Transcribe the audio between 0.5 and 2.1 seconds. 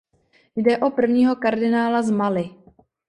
Jde o prvního kardinála